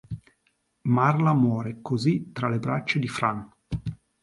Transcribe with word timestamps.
Marla 0.87 1.31
muore 1.35 1.83
così 1.83 2.31
tra 2.33 2.49
le 2.49 2.57
braccia 2.57 2.97
di 2.97 3.07
Fran. 3.07 3.47